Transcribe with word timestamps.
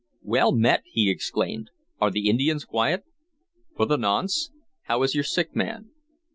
"Well 0.23 0.51
met!" 0.51 0.81
he 0.85 1.11
exclaimed. 1.11 1.69
"Are 1.99 2.09
the 2.09 2.27
Indians 2.27 2.65
quiet?" 2.65 3.03
"For 3.77 3.85
the 3.85 3.97
nonce. 3.99 4.49
How 4.85 5.03
is 5.03 5.13
your 5.13 5.23
sick 5.23 5.55
man?" 5.55 5.91